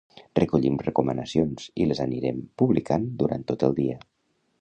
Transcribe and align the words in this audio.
Recollim 0.37 0.77
recomanacions 0.85 1.67
i 1.85 1.87
les 1.91 2.01
anirem 2.05 2.39
publicant 2.63 3.05
durant 3.21 3.45
tot 3.53 3.67
el 3.69 3.77
dia. 3.83 4.01